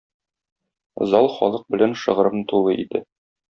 Зал 1.11 1.29
халык 1.37 1.69
белән 1.77 1.95
шыгрым 2.05 2.43
тулы 2.53 2.77
иде. 2.89 3.07